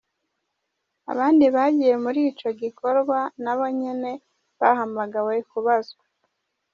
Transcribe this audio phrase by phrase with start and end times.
[1.11, 4.11] Abandi bagiye muri ico gikorwa nabo nyene
[4.59, 6.03] bahamagawe kubazwa.